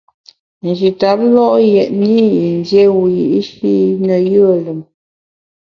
Nji 0.67 0.89
tap 0.99 1.19
lo’ 1.33 1.47
yètne 1.71 2.11
i 2.23 2.25
yin 2.37 2.57
dié 2.67 2.83
wiyi’shi 2.97 3.73
ne 4.05 4.15
yùe 4.31 4.55
lùm. 4.65 4.79